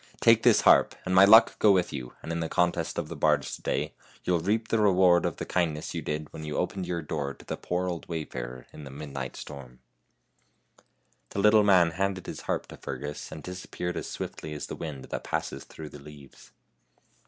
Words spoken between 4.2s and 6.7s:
you'll reap the reward of the kindness you did when you